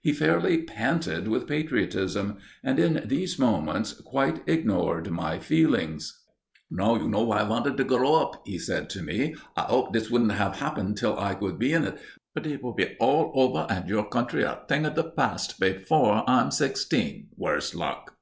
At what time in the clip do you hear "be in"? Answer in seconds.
11.58-11.82